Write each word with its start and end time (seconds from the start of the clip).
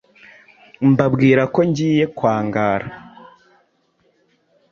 mbabwirako 0.89 1.59
Ngiye 1.69 2.05
kwa 2.17 2.35
Ngara 2.45 2.87